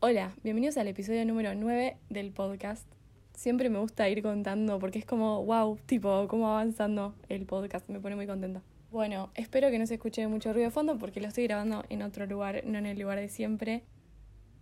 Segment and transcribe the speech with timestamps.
[0.00, 2.86] Hola, bienvenidos al episodio número 9 del podcast.
[3.34, 7.98] Siempre me gusta ir contando porque es como, wow, tipo, cómo avanzando el podcast, me
[7.98, 8.62] pone muy contenta.
[8.92, 12.02] Bueno, espero que no se escuche mucho ruido de fondo porque lo estoy grabando en
[12.02, 13.82] otro lugar, no en el lugar de siempre.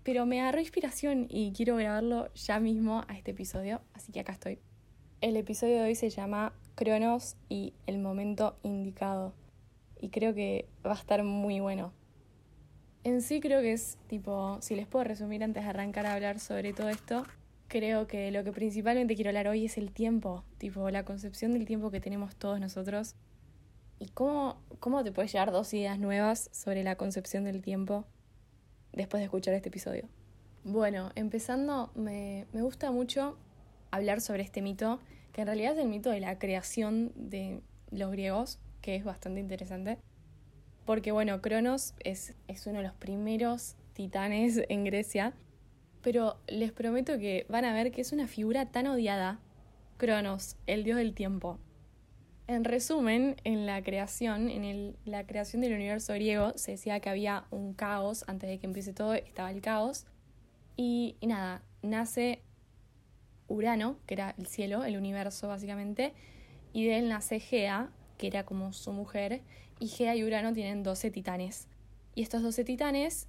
[0.04, 4.32] Pero me agarró inspiración y quiero grabarlo ya mismo a este episodio, así que acá
[4.32, 4.58] estoy.
[5.20, 9.34] El episodio de hoy se llama Cronos y el momento indicado.
[10.00, 11.92] Y creo que va a estar muy bueno.
[13.06, 16.40] En sí creo que es tipo, si les puedo resumir antes de arrancar a hablar
[16.40, 17.22] sobre todo esto,
[17.68, 21.66] creo que lo que principalmente quiero hablar hoy es el tiempo, tipo la concepción del
[21.66, 23.14] tiempo que tenemos todos nosotros.
[24.00, 28.06] ¿Y cómo, cómo te puedes llevar dos ideas nuevas sobre la concepción del tiempo
[28.92, 30.08] después de escuchar este episodio.
[30.64, 33.38] Bueno, empezando, me, me gusta mucho
[33.92, 34.98] hablar sobre este mito,
[35.32, 37.60] que en realidad es el mito de la creación de
[37.92, 39.96] los griegos, que es bastante interesante.
[40.86, 45.34] Porque bueno, Cronos es, es uno de los primeros titanes en Grecia,
[46.00, 49.40] pero les prometo que van a ver que es una figura tan odiada,
[49.98, 51.58] Cronos, el dios del tiempo.
[52.46, 57.08] En resumen, en la creación, en el, la creación del universo griego, se decía que
[57.08, 60.06] había un caos, antes de que empiece todo estaba el caos.
[60.76, 62.42] Y, nada, nace
[63.48, 66.12] Urano, que era el cielo, el universo básicamente,
[66.72, 69.42] y de él nace Gea, que era como su mujer,
[69.78, 71.68] y Gea y Urano tienen 12 titanes.
[72.14, 73.28] Y estos 12 titanes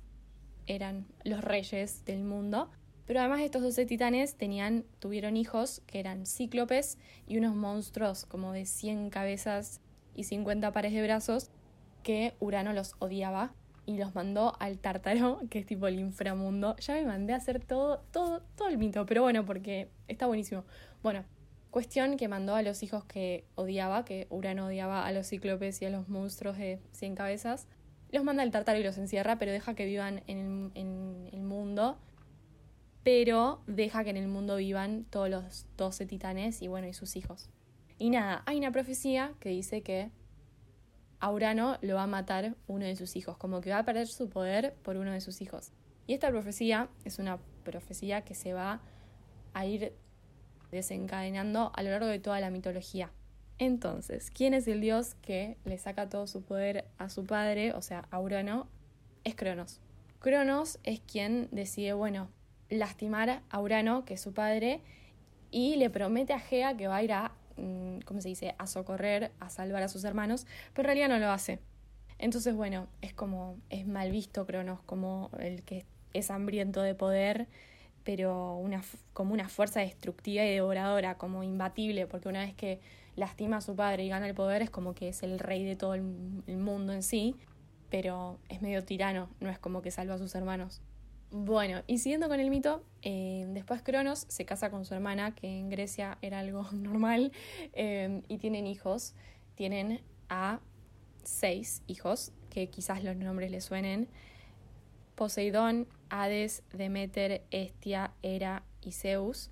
[0.65, 2.69] eran los reyes del mundo,
[3.05, 8.51] pero además estos 12 titanes tenían, tuvieron hijos que eran cíclopes y unos monstruos como
[8.51, 9.81] de 100 cabezas
[10.13, 11.49] y 50 pares de brazos
[12.03, 13.53] que Urano los odiaba
[13.85, 16.75] y los mandó al Tártaro, que es tipo el inframundo.
[16.77, 20.65] Ya me mandé a hacer todo, todo, todo el mito, pero bueno, porque está buenísimo.
[21.01, 21.23] Bueno,
[21.77, 25.85] cuestión que mandó a los hijos que odiaba, que Urano odiaba a los cíclopes y
[25.85, 27.67] a los monstruos de 100 cabezas,
[28.11, 31.43] los manda al Tártaro y los encierra, pero deja que vivan en el, en el
[31.43, 31.99] mundo
[33.03, 37.15] pero deja que en el mundo vivan todos los 12 titanes y bueno, y sus
[37.15, 37.51] hijos.
[37.99, 40.09] Y nada, hay una profecía que dice que
[41.19, 44.07] a Urano lo va a matar uno de sus hijos, como que va a perder
[44.07, 45.71] su poder por uno de sus hijos.
[46.07, 48.81] Y esta profecía es una profecía que se va
[49.53, 49.93] a ir
[50.71, 53.11] desencadenando a lo largo de toda la mitología.
[53.59, 57.81] Entonces, ¿quién es el dios que le saca todo su poder a su padre, o
[57.81, 58.67] sea, a Urano?
[59.23, 59.81] Es Cronos.
[60.19, 62.29] Cronos es quien decide, bueno,
[62.69, 64.81] lastimar a Urano, que es su padre,
[65.49, 68.67] y le promete a Gea que va a ir a, mm, ¿cómo se dice?, a
[68.67, 71.59] socorrer, a salvar a sus hermanos, pero en realidad no lo hace.
[72.19, 77.47] Entonces, bueno, es como, es mal visto Cronos como el que es hambriento de poder,
[78.07, 78.81] pero una,
[79.11, 82.79] como una fuerza destructiva y devoradora, como imbatible, porque una vez que
[83.17, 85.75] lastima a su padre y gana el poder es como que es el rey de
[85.75, 87.35] todo el mundo en sí,
[87.89, 90.81] pero es medio tirano, no es como que salva a sus hermanos.
[91.31, 95.59] Bueno, y siguiendo con el mito, eh, después Cronos se casa con su hermana, que
[95.59, 97.33] en Grecia era algo normal,
[97.73, 99.15] eh, y tienen hijos.
[99.55, 100.61] Tienen a
[101.23, 104.07] seis hijos, que quizás los nombres les suenen.
[105.17, 109.49] Poseidón, Hades, Demeter, Estia, Hera y Zeus.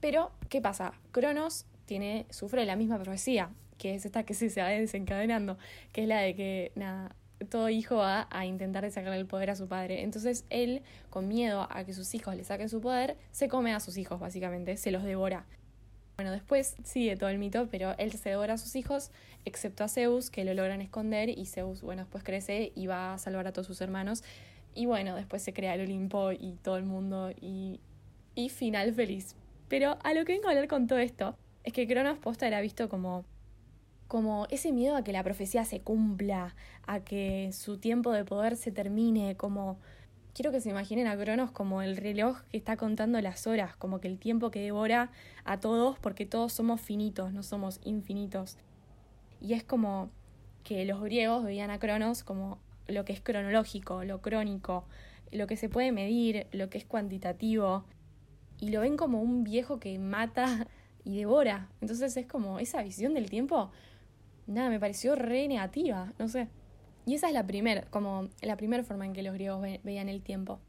[0.00, 0.94] Pero, ¿qué pasa?
[1.10, 5.58] Cronos tiene, sufre la misma profecía, que es esta que se, se va desencadenando,
[5.92, 7.16] que es la de que, nada,
[7.50, 10.04] todo hijo va a intentar sacarle el poder a su padre.
[10.04, 13.80] Entonces él, con miedo a que sus hijos le saquen su poder, se come a
[13.80, 15.44] sus hijos, básicamente, se los devora.
[16.16, 19.10] Bueno, después sigue todo el mito, pero él se devora a sus hijos,
[19.44, 23.18] excepto a Zeus, que lo logran esconder, y Zeus, bueno, después crece y va a
[23.18, 24.22] salvar a todos sus hermanos.
[24.74, 27.80] Y bueno, después se crea el Olimpo y todo el mundo, y,
[28.34, 29.36] y final feliz.
[29.68, 32.60] Pero a lo que vengo a hablar con todo esto, es que Cronos posta era
[32.60, 33.24] visto como
[34.12, 36.54] como ese miedo a que la profecía se cumpla,
[36.86, 39.78] a que su tiempo de poder se termine, como
[40.34, 44.00] quiero que se imaginen a Cronos como el reloj que está contando las horas, como
[44.00, 45.10] que el tiempo que devora
[45.46, 48.58] a todos porque todos somos finitos, no somos infinitos.
[49.40, 50.10] Y es como
[50.62, 52.58] que los griegos veían a Cronos como
[52.92, 54.86] lo que es cronológico, lo crónico,
[55.30, 57.84] lo que se puede medir, lo que es cuantitativo,
[58.58, 60.66] y lo ven como un viejo que mata
[61.04, 61.68] y devora.
[61.80, 63.70] Entonces es como esa visión del tiempo
[64.46, 66.48] nada, me pareció re negativa, no sé.
[67.06, 70.22] Y esa es la primera, como la primera forma en que los griegos veían el
[70.22, 70.60] tiempo.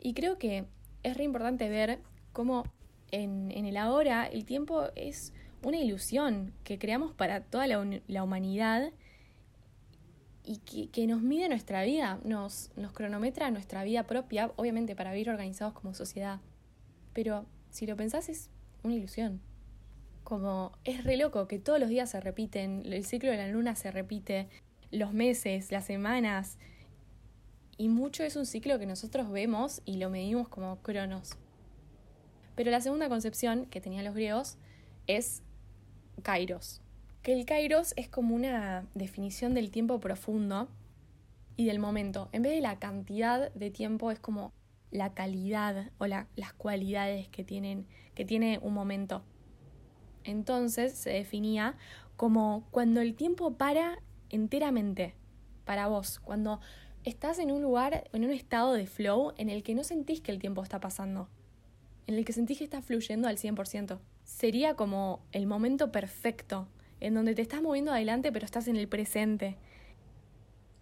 [0.00, 0.64] Y creo que
[1.02, 2.00] es re importante ver
[2.32, 2.64] cómo
[3.10, 8.90] en, el ahora el tiempo es una ilusión que creamos para toda la humanidad
[10.44, 15.12] y que, que, nos mide nuestra vida, nos, nos cronometra nuestra vida propia, obviamente para
[15.12, 16.40] vivir organizados como sociedad.
[17.12, 18.50] Pero si lo pensás es
[18.82, 19.40] una ilusión.
[20.24, 23.74] Como es re loco que todos los días se repiten, el ciclo de la luna
[23.74, 24.48] se repite,
[24.90, 26.58] los meses, las semanas.
[27.78, 31.36] y mucho es un ciclo que nosotros vemos y lo medimos como cronos.
[32.54, 34.58] Pero la segunda concepción que tenían los griegos
[35.06, 35.42] es
[36.22, 36.81] kairos,
[37.22, 40.68] que el kairos es como una definición del tiempo profundo
[41.56, 42.28] y del momento.
[42.32, 44.52] En vez de la cantidad de tiempo es como
[44.90, 49.22] la calidad o las cualidades que, tienen, que tiene un momento.
[50.24, 51.76] Entonces se definía
[52.16, 55.14] como cuando el tiempo para enteramente
[55.64, 56.60] para vos, cuando
[57.04, 60.32] estás en un lugar, en un estado de flow en el que no sentís que
[60.32, 61.28] el tiempo está pasando,
[62.06, 64.00] en el que sentís que está fluyendo al 100%.
[64.24, 66.68] Sería como el momento perfecto,
[67.02, 69.56] en donde te estás moviendo adelante pero estás en el presente.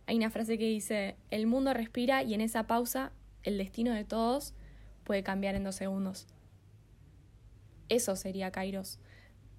[0.07, 3.13] Hay una frase que dice, el mundo respira y en esa pausa
[3.43, 4.55] el destino de todos
[5.05, 6.27] puede cambiar en dos segundos.
[7.89, 8.99] Eso sería Kairos.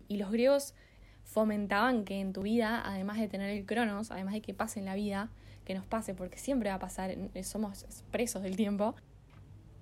[0.08, 0.76] Y los griegos
[1.24, 4.86] fomentaban que en tu vida, además de tener el cronos, además de que pase en
[4.86, 5.30] la vida,
[5.66, 8.96] que nos pase, porque siempre va a pasar, somos presos del tiempo,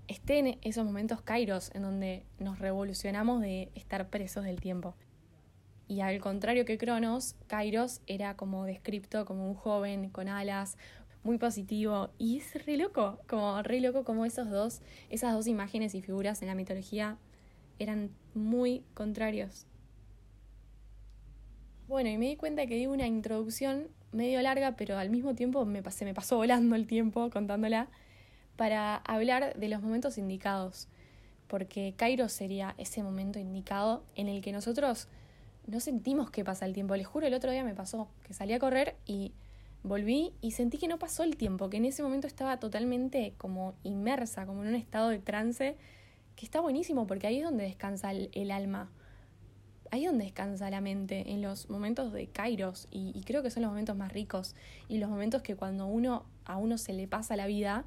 [0.08, 4.96] estén esos momentos kairos en donde nos revolucionamos de estar presos del tiempo.
[5.90, 10.78] Y al contrario que Cronos, Kairos era como descripto como un joven con alas,
[11.24, 12.12] muy positivo.
[12.20, 16.44] Y es re loco, como re loco como esos dos, esas dos imágenes y figuras
[16.44, 17.18] en la mitología
[17.80, 19.66] eran muy contrarios.
[21.88, 25.66] Bueno, y me di cuenta que di una introducción medio larga, pero al mismo tiempo
[25.66, 27.90] me pasé, me pasó volando el tiempo contándola,
[28.58, 30.88] para hablar de los momentos indicados.
[31.48, 35.08] Porque Kairos sería ese momento indicado en el que nosotros
[35.70, 36.96] no sentimos que pasa el tiempo.
[36.96, 39.34] Les juro, el otro día me pasó que salí a correr y
[39.84, 43.76] volví y sentí que no pasó el tiempo, que en ese momento estaba totalmente como
[43.84, 45.78] inmersa, como en un estado de trance,
[46.36, 48.90] que está buenísimo porque ahí es donde descansa el alma
[49.92, 53.72] ahí donde descansa la mente, en los momentos de Kairos, y, creo que son los
[53.72, 54.56] momentos más ricos,
[54.88, 57.86] y los momentos que cuando uno a uno se le pasa la vida,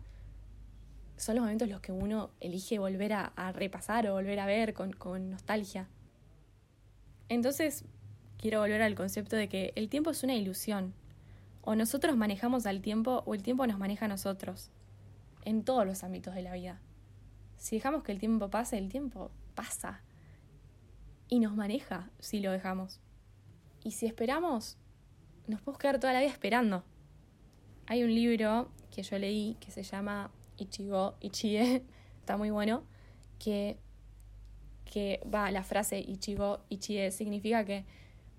[1.17, 5.31] son los momentos los que uno elige volver a, repasar o volver a ver con
[5.31, 5.89] nostalgia.
[7.33, 7.87] Entonces,
[8.37, 10.93] quiero volver al concepto de que el tiempo es una ilusión.
[11.63, 14.71] O nosotros manejamos al tiempo o el tiempo nos maneja a nosotros.
[15.47, 16.79] En todos los ámbitos de la vida.
[17.57, 20.03] Si dejamos que el tiempo pase, el tiempo pasa
[21.27, 23.01] y nos maneja si lo dejamos.
[23.83, 24.77] Y si esperamos,
[25.47, 26.85] nos podemos quedar toda la vida esperando.
[27.87, 31.83] Hay un libro que yo leí que se llama Ichigo Ichie,
[32.21, 32.85] está muy bueno,
[33.39, 33.79] que,
[34.93, 37.87] que va la frase Ichigo Ichie significa que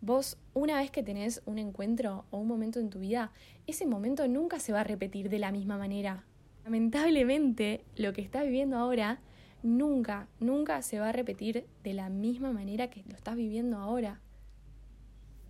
[0.01, 3.31] vos una vez que tenés un encuentro o un momento en tu vida,
[3.65, 6.25] ese momento nunca se va a repetir de la misma manera.
[6.63, 9.19] Lamentablemente, lo que estás viviendo ahora
[9.63, 14.21] nunca, nunca se va a repetir de la misma manera que lo estás viviendo ahora.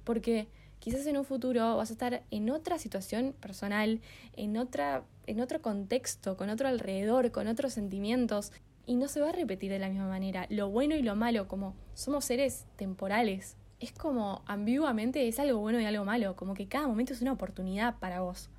[0.05, 0.47] Porque
[0.79, 3.99] quizás en un futuro vas a estar en otra situación personal,
[4.37, 8.53] en, otra, en otro contexto, con otro alrededor, con otros sentimientos,
[8.85, 10.45] y no se va a repetir de la misma manera.
[10.49, 15.79] Lo bueno y lo malo, como somos seres temporales, es como ambiguamente es algo bueno
[15.79, 18.49] y algo malo, como que cada momento es una oportunidad para vos.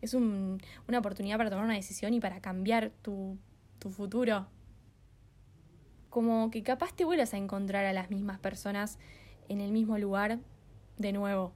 [0.00, 3.38] Es una oportunidad para tomar una decisión y para cambiar tu
[3.82, 4.46] tu futuro.
[6.08, 8.98] Como que capaz te vuelvas a encontrar a las mismas personas
[9.48, 10.38] en el mismo lugar
[10.98, 11.52] de nuevo.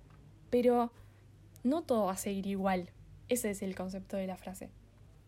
[0.50, 0.92] Pero
[1.62, 2.90] no todo va a seguir igual.
[3.28, 4.70] Ese es el concepto de la frase.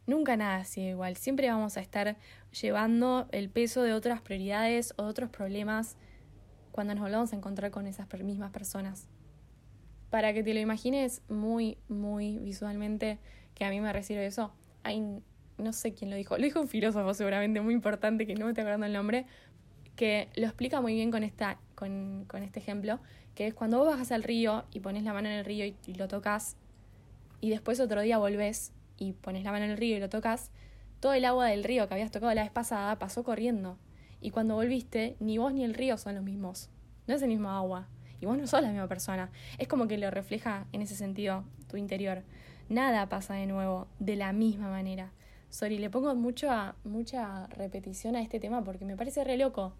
[0.08, 1.19] Nunca nada sigue igual.
[1.19, 2.16] Siempre vamos a estar
[2.58, 5.97] llevando el peso de otras prioridades o de otros problemas
[6.73, 9.06] cuando nos volvamos a encontrar con esas mismas personas.
[10.09, 13.18] Para que te lo imagines muy, muy visualmente,
[13.54, 14.50] que a mí me recibe eso,
[14.83, 15.21] hay
[15.59, 18.52] no sé quién lo dijo, lo dijo un filósofo seguramente muy importante, que no me
[18.52, 19.26] estoy acordando el nombre,
[19.94, 22.99] que lo explica muy bien con, esta, con, este ejemplo,
[23.35, 25.76] que es cuando vos bajas al río y pones la mano en el río y,
[25.87, 26.56] y, lo tocas,
[27.42, 30.50] y después otro día volvés y pones la mano en el río y lo tocas,
[31.00, 33.78] todo el agua del río que habías tocado la vez pasada pasó corriendo.
[34.21, 36.71] Y cuando volviste, ni vos ni el río son los mismos.
[37.07, 37.88] No es el mismo agua.
[38.21, 39.31] Y vos no sos la misma persona.
[39.59, 42.25] Es como que lo refleja en ese sentido tu interior.
[42.69, 45.12] Nada pasa de nuevo de la misma manera.
[45.50, 49.73] Sorry, le pongo mucha, mucha repetición a este tema porque me parece re loco.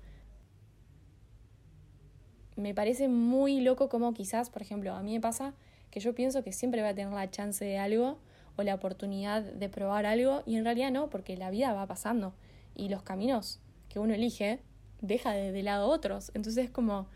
[2.57, 5.55] Me parece muy loco como quizás, por ejemplo, a mí me pasa
[5.91, 8.19] que yo pienso que siempre va a tener la chance de algo
[8.59, 12.35] o la oportunidad de probar algo y en realidad no, porque la vida va pasando
[12.75, 14.61] y los caminos que uno elige
[15.01, 16.33] deja de, lado otros.
[16.35, 17.07] Entonces es como,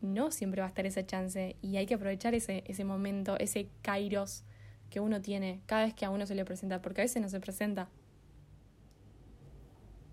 [0.00, 3.68] no siempre va a estar esa chance y hay que aprovechar ese, ese momento, ese
[3.82, 4.44] kairos
[4.90, 7.28] que uno tiene cada vez que a uno se le presenta, porque a veces no
[7.28, 7.88] se presenta.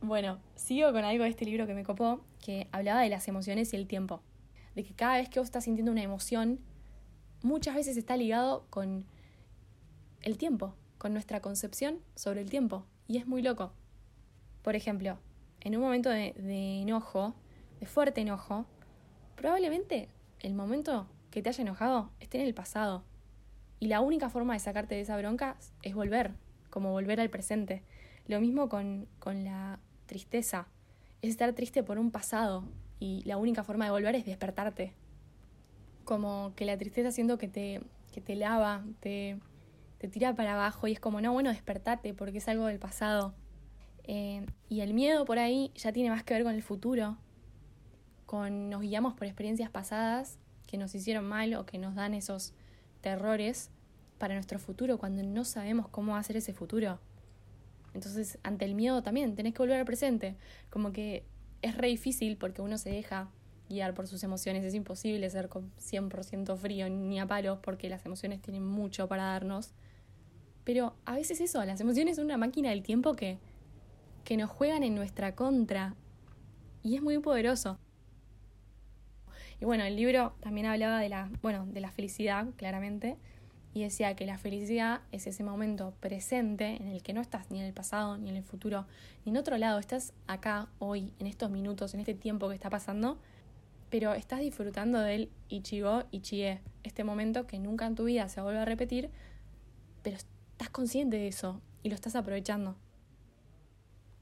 [0.01, 3.73] Bueno, sigo con algo de este libro que me copó, que hablaba de las emociones
[3.73, 4.23] y el tiempo.
[4.73, 6.59] De que cada vez que vos estás sintiendo una emoción,
[7.43, 9.05] muchas veces está ligado con
[10.25, 12.85] el tiempo, con nuestra concepción sobre el tiempo.
[13.07, 13.71] Y es muy loco.
[14.63, 15.19] Por ejemplo,
[15.61, 16.33] en un momento de,
[16.81, 17.35] enojo,
[17.79, 18.65] de fuerte enojo,
[19.35, 23.03] probablemente el momento que te haya enojado esté en el pasado.
[23.79, 26.31] Y la única forma de sacarte de esa bronca es volver,
[26.71, 27.83] como volver al presente.
[28.27, 30.67] Lo mismo con, con la tristeza.
[31.21, 32.63] Es estar triste por un pasado
[32.99, 34.93] y la única forma de volver es despertarte.
[36.03, 39.37] Como que la tristeza siento que te, que te lava, te,
[39.97, 43.33] te tira para abajo y es como, no, bueno, despertate porque es algo del pasado.
[44.03, 47.17] Eh, y el miedo por ahí ya tiene más que ver con el futuro,
[48.25, 50.37] con nos guiamos por experiencias pasadas
[50.67, 52.53] que nos hicieron mal o que nos dan esos
[53.01, 53.71] terrores
[54.17, 56.99] para nuestro futuro cuando no sabemos cómo ser ese futuro.
[57.93, 60.35] Entonces, ante el miedo también tenés que volver al presente.
[60.69, 61.23] Como que
[61.61, 63.29] es re difícil porque uno se deja
[63.69, 64.63] guiar por sus emociones.
[64.63, 69.23] Es imposible ser con 100% frío ni a palos porque las emociones tienen mucho para
[69.23, 69.71] darnos.
[70.65, 73.37] Pero a veces eso, las emociones son una máquina del tiempo que,
[74.25, 75.95] que nos juegan en nuestra contra.
[76.83, 77.79] Y es muy poderoso.
[79.61, 83.15] Y bueno, el libro también hablaba de la, bueno, de la felicidad, claramente,
[83.73, 87.59] y decía que la felicidad es ese momento presente en el que no estás ni
[87.59, 88.85] en el pasado, ni en el futuro,
[89.23, 92.69] ni en otro lado, estás acá, hoy, en estos minutos, en este tiempo que está
[92.69, 93.19] pasando,
[93.89, 98.59] pero estás disfrutando del Ichigo Ichie, este momento que nunca en tu vida se vuelve
[98.59, 99.09] a repetir,
[100.03, 100.17] pero
[100.55, 102.77] estás consciente de eso y lo estás aprovechando.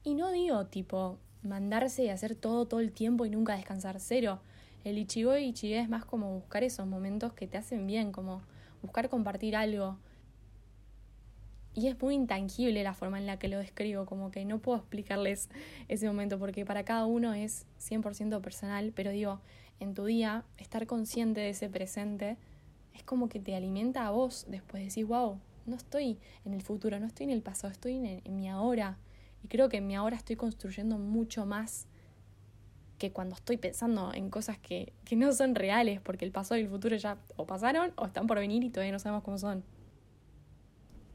[0.02, 4.40] Y no digo tipo mandarse y hacer todo todo el tiempo y nunca descansar, cero.
[4.82, 8.42] El Ichigo y es más como buscar esos momentos que te hacen bien, como
[8.82, 9.96] buscar compartir algo.
[11.72, 14.78] Y es muy intangible la forma en la que lo describo, como que no puedo
[14.78, 15.48] explicarles
[15.86, 19.40] ese momento porque para cada uno es 100% personal, pero digo,
[19.78, 22.36] en tu día, estar consciente de ese presente
[22.92, 26.98] es como que te alimenta a vos, después decís, wow, no estoy en el futuro,
[27.00, 28.98] no estoy en el pasado, estoy en, mi ahora.
[29.42, 31.86] Y creo que en mi ahora estoy construyendo mucho más
[32.98, 36.64] que cuando estoy pensando en cosas que, que no son reales, porque el pasado y
[36.64, 39.64] el futuro ya o pasaron o están por venir y todavía no sabemos cómo son.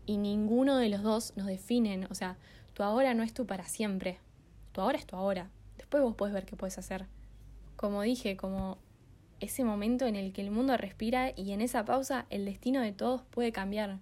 [0.05, 2.37] Y ninguno de los dos nos definen, o sea,
[2.73, 4.19] tu ahora no es tu para siempre,
[4.71, 5.49] tu ahora es tu ahora.
[5.77, 7.05] Después vos podés ver qué puedes hacer.
[7.75, 8.77] Como dije, como
[9.39, 12.91] ese momento en el que el mundo respira y en esa pausa el destino de
[12.91, 13.99] todos puede cambiar.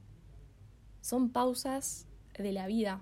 [1.02, 3.02] Son pausas de la vida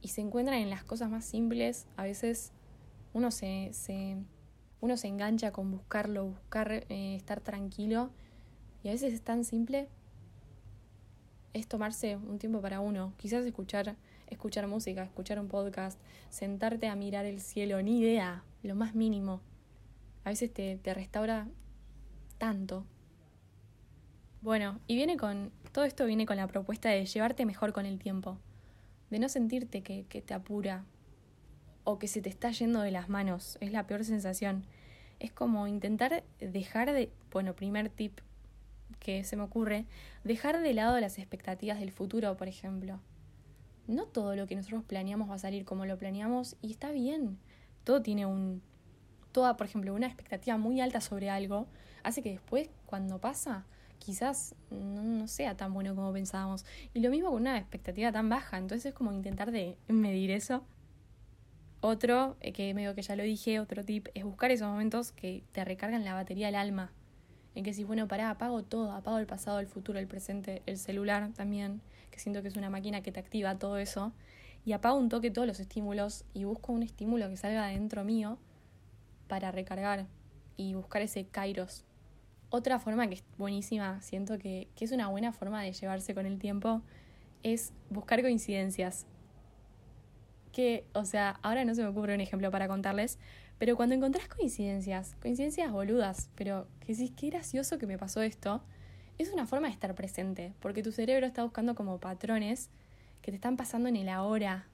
[0.00, 2.52] y se encuentran en las cosas más simples, a veces
[3.12, 4.16] uno se, se,
[4.80, 8.10] uno se engancha con buscarlo, buscar eh, estar tranquilo
[8.82, 9.88] y a veces es tan simple
[11.52, 13.96] es tomarse un tiempo para uno, quizás escuchar,
[14.28, 19.40] escuchar música, escuchar un podcast, sentarte a mirar el cielo, ni idea, lo más mínimo.
[20.24, 21.48] A veces te, te restaura
[22.38, 22.84] tanto.
[24.42, 27.98] Bueno, y viene con, todo esto viene con la propuesta de llevarte mejor con el
[27.98, 28.38] tiempo,
[29.10, 30.84] de no sentirte que, que te apura,
[31.84, 33.58] o que se te está yendo de las manos.
[33.60, 34.64] Es la peor sensación.
[35.18, 38.20] Es como intentar dejar de, bueno, primer tip
[38.98, 39.86] que se me ocurre,
[40.24, 43.00] dejar de lado las expectativas del futuro, por ejemplo.
[43.86, 47.38] No todo lo que nosotros planeamos va a salir como lo planeamos y está bien.
[47.84, 48.62] Todo tiene un...
[49.32, 51.68] Toda, por ejemplo, una expectativa muy alta sobre algo
[52.02, 53.64] hace que después, cuando pasa,
[54.00, 56.64] quizás no, sea tan bueno como pensábamos.
[56.92, 58.58] Y lo mismo con una expectativa tan baja.
[58.58, 60.64] Entonces es como intentar de medir eso
[61.80, 65.42] otro, eh, que medio que ya lo dije, otro tip, es buscar esos momentos que
[65.52, 66.92] te recargan la batería del alma.
[67.54, 70.78] En que si, bueno, pará, apago todo, apago el pasado, el futuro, el presente, el
[70.78, 71.80] celular también,
[72.10, 74.12] que siento que es una máquina que te activa todo eso.
[74.64, 78.38] Y apago un toque todos los estímulos y busco un estímulo que salga dentro mío
[79.26, 80.06] para recargar
[80.58, 81.84] y buscar ese kairos.
[82.50, 86.26] Otra forma que es buenísima, siento que, que es una buena forma de llevarse con
[86.26, 86.82] el tiempo,
[87.42, 89.06] es buscar coincidencias.
[90.52, 93.18] Que, o sea, ahora no se me ocurre un ejemplo para contarles,
[93.58, 98.62] pero cuando encontrás coincidencias, coincidencias boludas, pero que decís, qué gracioso que me pasó esto,
[99.18, 102.70] es una forma de estar presente, porque tu cerebro está buscando como patrones
[103.22, 104.66] que te están pasando en el ahora,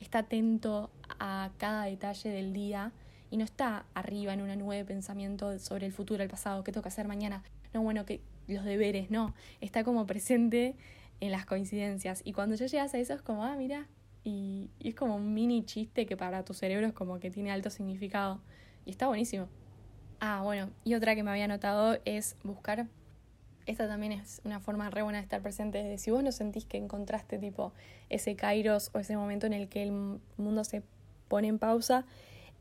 [0.00, 2.92] está atento a cada detalle del día
[3.30, 6.72] y no está arriba en una nube de pensamiento sobre el futuro, el pasado, qué
[6.72, 7.42] toca hacer mañana,
[7.74, 10.76] no, bueno, que los deberes, no, está como presente
[11.20, 13.86] en las coincidencias y cuando ya llegas a eso es como, ah, mira,
[14.26, 17.70] y, es como un mini chiste que para tu cerebro es como que tiene alto
[17.70, 18.40] significado.
[18.84, 19.48] Y está buenísimo.
[20.18, 22.88] Ah, bueno, y otra que me había notado es buscar.
[23.66, 25.96] Esta también es una forma re buena de estar presente.
[25.98, 27.72] Si vos no sentís que encontraste tipo
[28.08, 30.82] ese kairos o ese momento en el que el mundo se
[31.28, 32.04] pone en pausa,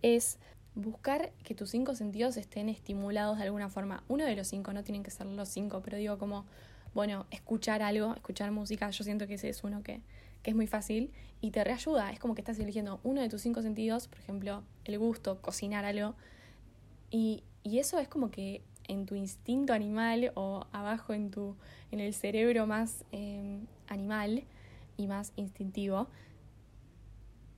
[0.04, 0.38] es
[0.76, 4.04] buscar que tus cinco sentidos estén estimulados de alguna forma.
[4.08, 6.46] Uno de los cinco, no tienen que ser los cinco, pero digo como
[6.96, 10.00] bueno, escuchar algo, escuchar música, yo siento que ese es uno que,
[10.42, 12.12] que es muy fácil y te reayuda.
[12.12, 15.84] Es como que estás eligiendo uno de tus cinco sentidos, por ejemplo, el gusto, cocinar
[15.84, 16.16] algo.
[17.12, 21.58] Y, y eso es como que en tu instinto animal o abajo en, tu,
[21.92, 24.46] en el cerebro más em, animal
[24.96, 26.08] y más instintivo,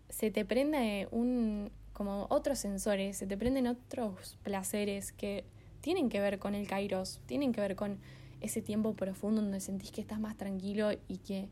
[0.09, 5.45] se te prende un, como otros sensores, se te prenden otros placeres que
[5.81, 7.97] tienen que ver con el kairos, tienen que ver con
[8.39, 11.49] ese tiempo profundo donde sentís que estás más tranquilo y que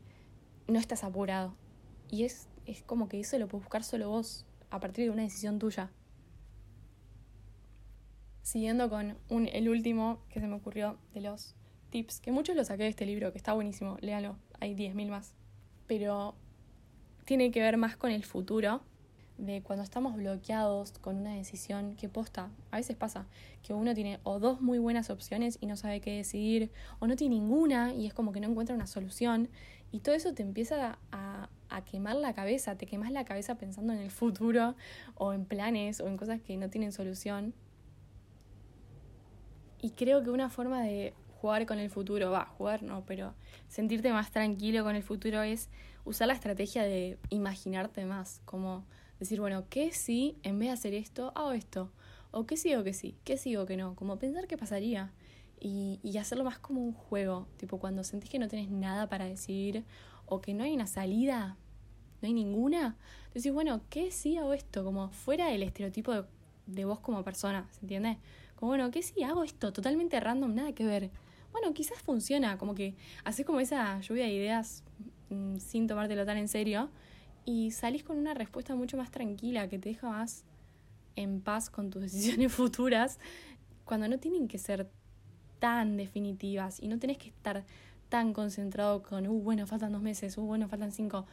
[0.68, 1.56] no estás apurado.
[2.12, 5.22] Y es, es como que eso lo puedes buscar solo vos, a partir de una
[5.22, 5.90] decisión tuya.
[8.42, 11.56] Siguiendo con un, el último que se me ocurrió de los
[11.90, 15.34] tips, que muchos los saqué de este libro, que está buenísimo, léalo, hay 10.000 más.
[15.88, 16.36] Pero
[17.24, 18.80] tiene que ver más con el futuro,
[19.38, 22.50] de cuando estamos bloqueados con una decisión que posta.
[22.70, 23.26] A veces pasa
[23.62, 27.16] que uno tiene o dos muy buenas opciones y no sabe qué decidir, o no
[27.16, 29.48] tiene ninguna y es como que no encuentra una solución.
[29.92, 33.92] Y todo eso te empieza a, a quemar la cabeza, te quemas la cabeza pensando
[33.92, 34.74] en el futuro
[35.14, 37.54] o en planes o en cosas que no tienen solución.
[39.80, 43.34] Y creo que una forma de jugar con el futuro, va, jugar no, pero
[43.68, 45.68] sentirte más tranquilo con el futuro es
[46.04, 48.84] usar la estrategia de imaginarte más, como
[49.18, 51.90] decir, bueno, ¿qué si en vez de hacer esto, hago esto?
[52.30, 53.16] ¿O qué sí o qué sí?
[53.24, 53.94] ¿Qué sí o qué no?
[53.94, 55.12] Como pensar qué pasaría
[55.60, 59.24] y, y hacerlo más como un juego, tipo cuando sentís que no tenés nada para
[59.24, 59.84] decir
[60.26, 61.56] o que no hay una salida,
[62.20, 62.96] no hay ninguna,
[63.32, 64.84] decís, bueno, ¿qué sí hago esto?
[64.84, 66.24] Como fuera del estereotipo de,
[66.66, 68.18] de vos como persona, ¿se entiende?
[68.56, 69.72] Como, bueno, ¿qué si hago esto?
[69.72, 71.10] Totalmente random, nada que ver.
[71.52, 72.94] Bueno, quizás funciona, como que
[73.24, 74.82] haces como esa lluvia de ideas
[75.30, 76.90] mm, sin tomártelo tan en serio
[77.46, 80.44] y salís con una respuesta mucho más tranquila que te deja más
[81.14, 83.18] en paz con tus decisiones futuras
[83.86, 84.90] cuando no tienen que ser
[85.60, 87.64] tan definitivas y no tenés que estar
[88.10, 91.24] tan concentrado con, uh, bueno, faltan dos meses, uh, bueno, faltan cinco.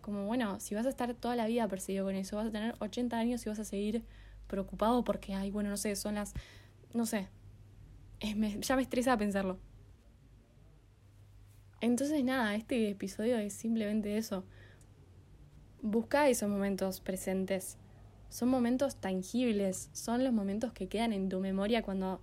[0.00, 2.74] Como, bueno, si vas a estar toda la vida perseguido con eso, vas a tener
[2.78, 4.04] 80 años y vas a seguir
[4.46, 6.32] preocupado porque, ay, bueno, no sé, son las,
[6.94, 7.28] no sé,
[8.60, 9.58] ya me estresa pensarlo.
[11.80, 14.44] Entonces, nada, este episodio es simplemente eso
[15.86, 17.78] busca esos momentos presentes.
[18.28, 22.20] Son momentos tangibles, son los momentos que quedan en tu memoria cuando,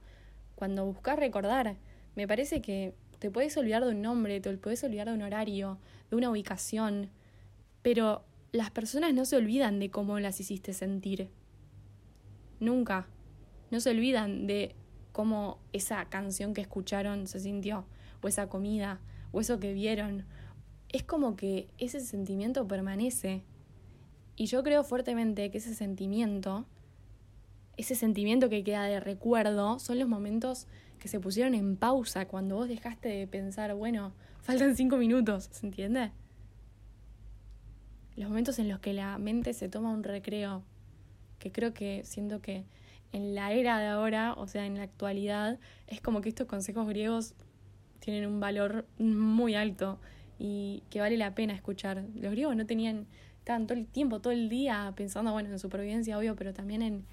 [0.56, 1.78] cuando buscas recordar.
[2.15, 5.80] Me parece que te puedes olvidar de un nombre, te puedes olvidar de un horario,
[6.10, 7.10] de una ubicación,
[7.82, 11.30] pero las personas no se olvidan de cómo las hiciste sentir.
[12.60, 13.08] Nunca.
[13.71, 14.76] No se olvidan de
[15.13, 17.86] cómo esa canción que escucharon se sintió,
[18.21, 18.99] o esa comida,
[19.32, 20.26] o eso que vieron.
[20.89, 23.43] Es como que ese sentimiento permanece
[24.36, 26.65] y yo creo fuertemente que ese sentimiento,
[27.78, 30.67] ese sentimiento que queda de recuerdo, son los momentos
[31.00, 35.65] que se pusieron en pausa cuando vos dejaste de pensar, bueno, faltan cinco minutos, ¿se
[35.65, 36.12] entiende?
[38.15, 40.63] Los momentos en los que la mente se toma un recreo,
[41.39, 42.63] que creo que siento que
[43.12, 46.88] en la era de ahora, o sea, en la actualidad, es como que estos consejos
[46.88, 47.36] griegos
[48.00, 50.00] tienen un valor muy alto
[50.39, 52.04] y que vale la pena escuchar.
[52.15, 53.08] Los griegos no tenían
[53.43, 57.06] estaban todo el tiempo, todo el día pensando, bueno, en supervivencia, obvio, pero también en...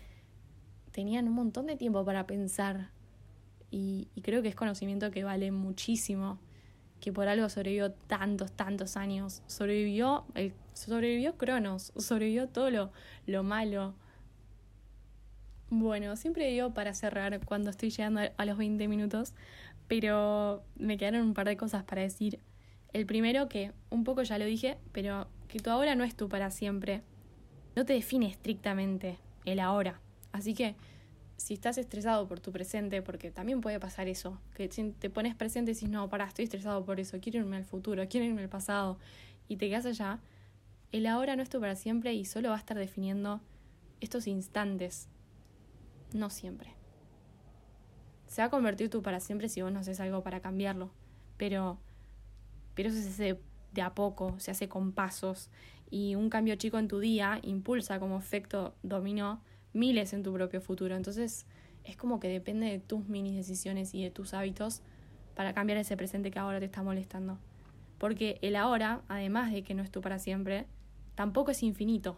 [0.92, 2.90] tenían un montón de tiempo para pensar.
[3.72, 6.38] Y, creo que es conocimiento que vale muchísimo,
[7.00, 9.42] que por algo sobrevivió tantos, tantos años.
[9.48, 12.92] Sobrevivió, el, sobrevivió Cronos, sobrevivió todo lo,
[13.26, 13.94] lo malo.
[15.68, 19.34] Bueno, siempre digo para cerrar cuando estoy llegando a los 20 minutos,
[19.88, 22.38] pero me quedaron un par de cosas para decir.
[22.92, 26.28] El primero que un poco ya lo dije, pero que tu ahora no es tu
[26.28, 27.02] para siempre.
[27.74, 30.00] No te define estrictamente el ahora.
[30.32, 30.76] Así que
[31.36, 35.72] si estás estresado por tu presente, porque también puede pasar eso, que te pones presente
[35.72, 38.48] y dices, no, pará, estoy estresado por eso, quiero irme al futuro, quiero irme al
[38.48, 38.98] pasado,
[39.48, 40.20] y te quedas allá,
[40.92, 43.40] el ahora no es tu para siempre y solo va a estar definiendo
[44.00, 45.08] estos instantes,
[46.12, 46.74] no siempre.
[48.26, 50.90] Se va a convertir tu para siempre si vos no haces algo para cambiarlo,
[51.38, 51.78] pero,
[52.74, 53.40] pero eso es ese
[53.72, 55.50] de a poco, se hace con pasos
[55.90, 60.61] y un cambio chico en tu día impulsa como efecto dominó miles en tu propio
[60.61, 60.96] futuro.
[60.96, 61.46] Entonces
[61.85, 64.83] es como que depende de tus mini decisiones y de tus hábitos
[65.35, 67.38] para cambiar ese presente que ahora te está molestando.
[67.98, 70.66] Porque el ahora, además de que no es tú para siempre,
[71.14, 72.16] tampoco es infinito.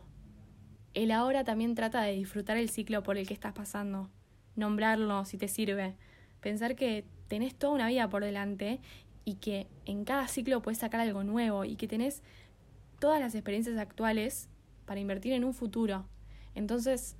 [0.94, 4.10] El ahora también trata de disfrutar el ciclo por el que estás pasando,
[4.56, 5.96] nombrarlo si te sirve,
[6.40, 8.80] pensar que tenés toda una vida por delante
[9.24, 12.22] y que en cada ciclo puedes sacar algo nuevo y que tenés
[12.98, 14.48] todas las experiencias actuales
[14.86, 16.06] para invertir en un futuro.
[16.54, 17.16] Entonces,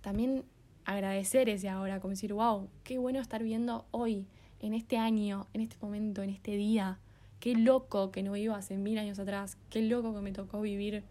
[0.00, 0.44] también
[0.84, 4.26] agradecer ese ahora, como decir, wow, qué bueno estar viendo hoy
[4.60, 6.98] en este año, en este momento, en este día.
[7.40, 9.58] Qué loco que no vivo hace mil años atrás.
[9.70, 11.02] Qué loco que me tocó vivir,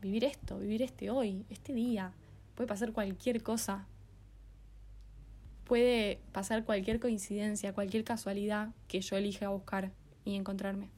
[0.00, 2.12] vivir esto, vivir este hoy, este día.
[2.54, 3.86] Puede pasar cualquier cosa.
[5.66, 9.90] Puede pasar cualquier coincidencia, cualquier casualidad que yo elija buscar
[10.24, 10.90] y encontrarme.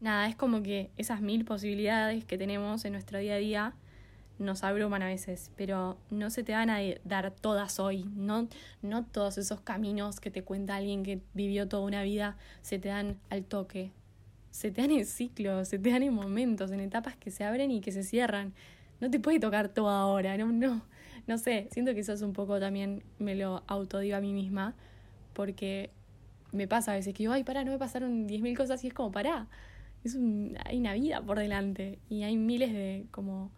[0.00, 3.74] Nada, es como que esas mil posibilidades que tenemos en nuestro día a día
[4.38, 8.48] nos abruman a veces, pero no se te van a dar todas hoy, no,
[8.82, 12.88] no todos esos caminos que te cuenta alguien que vivió toda una vida se te
[12.88, 13.92] dan al toque,
[14.50, 17.70] se te dan en ciclos, se te dan en momentos, en etapas que se abren
[17.70, 18.54] y que se cierran.
[19.00, 20.82] No te puede tocar todo ahora, no, no,
[21.26, 24.74] no sé, siento que eso es un poco también me lo autodigo a mí misma,
[25.32, 25.90] porque
[26.52, 28.94] me pasa a veces que digo, ay, pará, no me pasaron 10.000 cosas y es
[28.94, 29.48] como, pará,
[30.04, 33.50] es un, hay una vida por delante y hay miles de como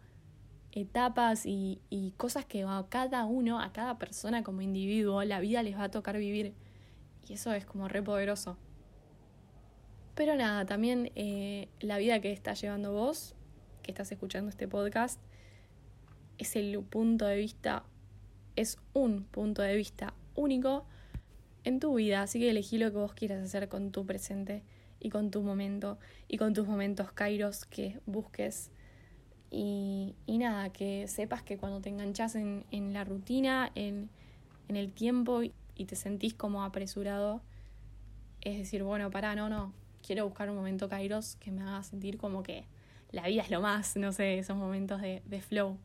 [0.72, 5.62] etapas y, y, cosas que a cada uno, a cada persona como individuo, la vida
[5.62, 6.54] les va a tocar vivir.
[7.28, 8.56] Y eso es como re poderoso.
[10.14, 13.34] Pero nada, también eh, la vida que estás llevando vos,
[13.82, 15.20] que estás escuchando este podcast,
[16.42, 17.84] es el punto de vista,
[18.56, 20.84] es un punto de vista único
[21.64, 22.22] en tu vida.
[22.22, 24.62] Así que elegí lo que vos quieras hacer con tu presente
[25.00, 28.70] y con tu momento y con tus momentos kairos que busques
[29.54, 34.08] y, nada, que sepas que cuando te enganchas en, en la rutina, en,
[34.68, 37.42] en, el tiempo y te sentís como apresurado,
[38.40, 42.16] es decir, bueno, pará, no, no, quiero buscar un momento kairos que me haga sentir
[42.16, 42.64] como que
[43.10, 45.76] la vida es lo más, no sé, esos momentos de, de flow.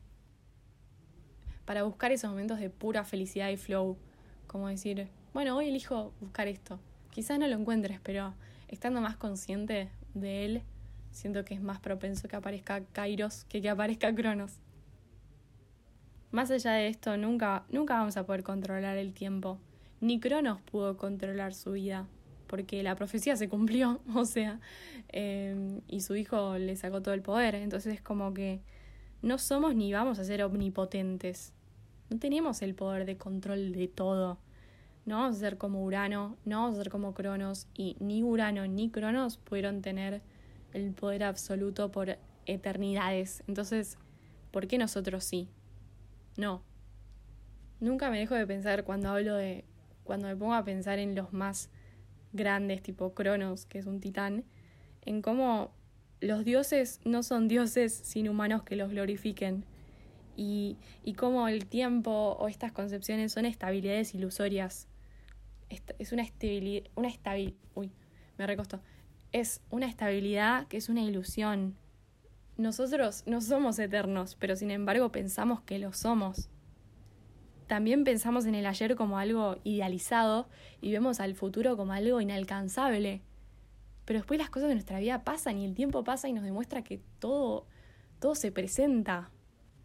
[1.68, 3.98] Para buscar esos momentos de pura felicidad y flow,
[4.46, 6.80] como decir, bueno, hoy elijo buscar esto.
[7.10, 8.32] Quizás no lo encuentres, pero
[8.68, 10.62] estando más consciente de él,
[11.10, 14.58] Siento que es más propenso que aparezca Kairos que que aparezca Cronos.
[16.30, 19.58] Más allá de esto, nunca, nunca vamos a poder controlar el tiempo.
[20.00, 22.06] Ni Cronos pudo controlar su vida,
[22.46, 24.60] porque la profecía se cumplió, o sea,
[25.08, 27.54] em, y su hijo le sacó todo el poder.
[27.56, 28.60] Entonces es como que
[29.22, 31.52] no somos ni vamos a ser omnipotentes.
[32.10, 34.38] No tenemos el poder de control de todo.
[35.04, 38.66] No vamos a ser como Urano, no vamos a ser como Cronos, y ni Urano
[38.66, 40.22] ni Cronos pudieron tener
[40.72, 43.42] el poder absoluto por eternidades.
[43.46, 43.98] Entonces,
[44.50, 45.48] ¿por qué nosotros sí?
[46.36, 46.62] No.
[47.80, 49.64] Nunca me dejo de pensar cuando hablo de.
[50.04, 51.70] cuando me pongo a pensar en los más
[52.32, 54.44] grandes, tipo Cronos, que es un titán,
[55.02, 55.72] en cómo
[56.20, 59.64] los dioses no son dioses sin humanos que los glorifiquen.
[60.40, 60.76] Y,
[61.16, 64.86] cómo el tiempo o estas concepciones son estabilidades ilusorias.
[65.98, 66.88] Es una estabilidad.
[66.94, 67.10] Una
[67.74, 67.90] uy,
[68.38, 68.46] me
[69.32, 71.76] es una estabilidad que es una ilusión.
[72.56, 76.50] Nosotros no somos eternos, pero sin embargo pensamos que lo somos.
[77.66, 80.48] También pensamos en el ayer como algo idealizado
[80.80, 83.22] y vemos al futuro como algo inalcanzable.
[84.04, 86.82] Pero después las cosas de nuestra vida pasan y el tiempo pasa y nos demuestra
[86.82, 87.66] que todo,
[88.20, 89.30] todo se presenta,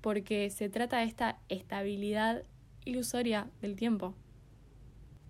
[0.04, 2.44] porque se trata de esta estabilidad
[2.84, 4.14] ilusoria del tiempo.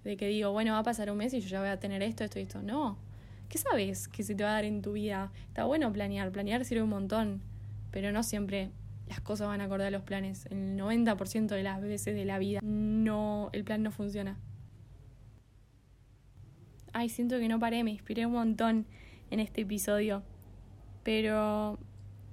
[0.04, 2.02] De que digo, bueno, va a pasar un mes y yo ya voy a tener
[2.02, 2.62] esto, esto y esto.
[2.62, 2.98] No,
[3.54, 5.32] ¿Qué sabes que se te va a dar en tu vida?
[5.48, 7.40] Está bueno planear, planear sirve un montón,
[7.92, 8.72] pero no siempre
[9.08, 10.48] las cosas van a acordar los planes.
[10.48, 14.40] El 90% de las veces de la vida no, el plan no funciona.
[16.94, 18.88] Ay, siento que no paré, me inspiré un montón
[19.30, 20.24] en este episodio.
[21.04, 21.78] Pero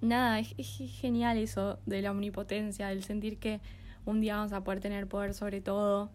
[0.01, 0.55] nada, es,
[1.01, 3.61] genial eso de la omnipotencia, del sentir que
[4.05, 6.11] un día vamos a poder tener poder sobre todo.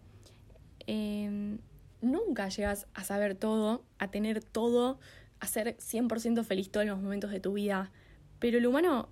[0.86, 1.58] Eh,
[2.00, 4.98] nunca llegas a saber todo, a tener todo,
[5.40, 7.90] a ser 100% feliz todos los momentos de tu vida.
[8.38, 9.08] Pero el humano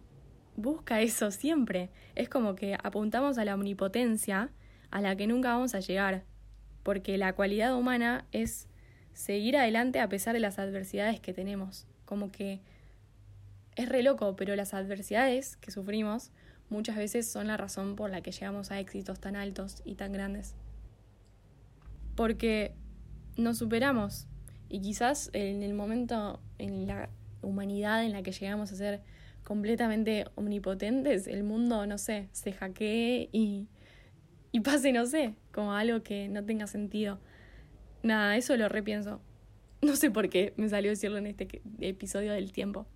[0.57, 1.91] busca eso siempre.
[2.15, 4.51] Es como que apuntamos a la omnipotencia
[4.91, 6.25] a la que nunca vamos a llegar.
[6.83, 8.69] Porque la cualidad humana es
[9.13, 11.87] seguir adelante a pesar de las adversidades que tenemos.
[12.05, 12.61] Como que
[13.77, 16.31] es re loco, pero las adversidades que sufrimos
[16.69, 20.13] muchas veces son la razón por la que llegamos a éxitos tan altos y tan
[20.13, 20.55] grandes.
[22.17, 22.75] Porque
[23.37, 24.27] nos superamos
[24.69, 27.09] y quizás en el momento, en la
[27.43, 29.03] humanidad en la que llegamos a ser
[29.43, 33.69] completamente omnipotentes, el mundo, no sé, se hackee y,
[34.53, 37.19] y pase, no sé, como algo que no tenga sentido.
[38.03, 39.21] Nada, eso lo repienso.
[39.83, 42.87] No sé por qué me salió decirlo en este episodio del tiempo.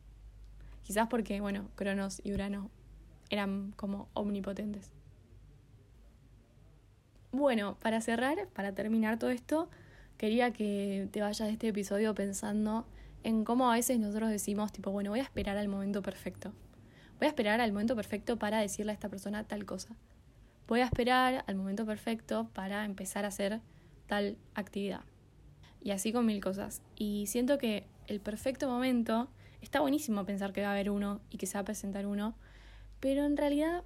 [0.89, 2.71] Quizás porque, bueno, Cronos y Urano
[3.29, 4.91] eran como omnipotentes.
[7.31, 9.69] Bueno, para cerrar, para terminar todo esto,
[10.17, 12.87] quería que te vayas de este episodio pensando
[13.23, 16.55] en cómo a veces nosotros decimos, tipo, bueno, voy a esperar al momento perfecto.
[17.19, 19.95] Voy a esperar al momento perfecto para decirle a esta persona tal cosa.
[20.69, 23.61] Voy a esperar al momento perfecto para empezar a hacer
[24.07, 25.03] tal actividad.
[25.83, 26.81] Y así con mil cosas.
[26.97, 29.29] Y siento que el perfecto momento,
[29.63, 32.35] está buenísimo pensar que va a haber uno y que se va a presentar uno,
[33.01, 33.85] pero en realidad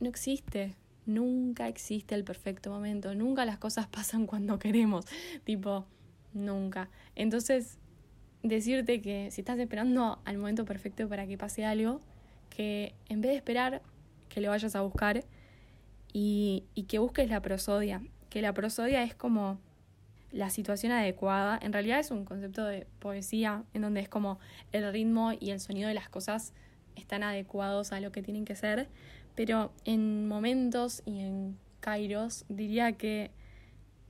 [0.00, 0.76] no existe.
[1.04, 3.14] Nunca existe el perfecto momento.
[3.14, 5.06] Nunca las cosas pasan cuando queremos.
[5.44, 5.86] Tipo,
[6.32, 6.90] nunca.
[7.14, 7.78] Entonces,
[8.42, 12.00] decirte que si estás esperando al momento perfecto para que pase algo,
[12.50, 13.82] que en vez de esperar,
[14.28, 15.24] que lo vayas a buscar
[16.12, 18.02] y, y que busques la prosodia.
[18.28, 19.58] Que la prosodia es como
[20.32, 21.58] la situación adecuada.
[21.62, 24.38] En realidad es un concepto de poesía en donde es como
[24.72, 26.52] el ritmo y el sonido de las cosas
[26.96, 28.88] están adecuados a lo que tienen que ser.
[29.34, 33.30] Pero en momentos y en kairos diría que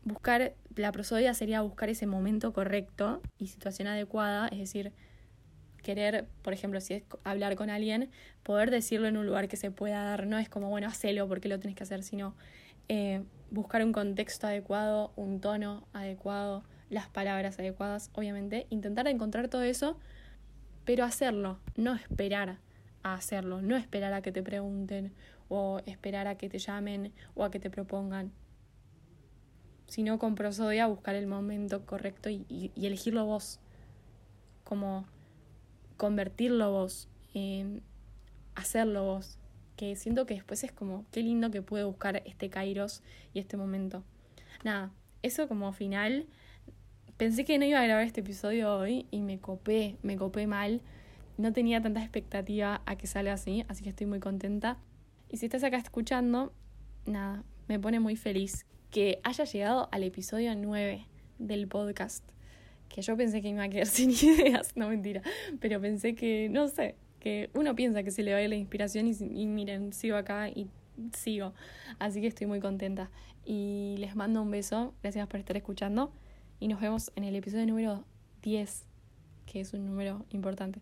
[0.05, 4.93] buscar la prosodia sería buscar ese momento correcto y situación adecuada, es decir,
[5.83, 8.11] querer, por ejemplo, si es hablar con alguien,
[8.43, 11.49] poder decirlo en un lugar que se pueda dar, no es como, bueno, hacelo porque
[11.49, 12.35] lo tenés que hacer, sino
[12.89, 13.23] eh,
[13.53, 19.99] buscar un contexto adecuado, un tono adecuado, las palabras adecuadas, obviamente, intentar encontrar todo eso,
[20.85, 22.59] pero hacerlo, no esperar
[23.03, 25.13] a hacerlo, no esperar a que te pregunten
[25.49, 28.33] o esperar a que te llamen o a que te propongan,
[29.87, 33.61] sino con prosodia buscar el momento correcto y, elegirlo vos,
[34.65, 35.05] como
[35.99, 37.83] convertirlo vos, en
[38.55, 39.39] hacerlo vos,
[39.83, 43.03] que siento que después es como, qué lindo que pude buscar este Kairos
[43.35, 44.05] y este momento.
[44.63, 44.93] Nada,
[45.23, 46.27] eso como final,
[47.17, 50.83] pensé que no iba a grabar este episodio hoy y me copé, me copé mal,
[51.37, 54.79] no tenía tanta expectativa a que salga así, así que estoy muy contenta.
[55.29, 56.53] Y si estás acá escuchando,
[57.05, 61.09] nada, me pone muy feliz que haya llegado al episodio 9
[61.41, 62.23] del podcast
[62.89, 65.23] que yo pensé que iba a quedar sin ideas, no mentira,
[65.59, 68.57] pero pensé que, no sé, que uno piensa que se le va a ir la
[68.57, 70.67] inspiración y, y miren, sigo acá y
[71.17, 71.55] sigo.
[72.01, 73.11] Así que estoy muy contenta.
[73.45, 76.13] Y les mando un beso, gracias por estar escuchando
[76.59, 78.05] y nos vemos en el episodio número
[78.43, 78.87] 10,
[79.47, 80.81] que es un número importante.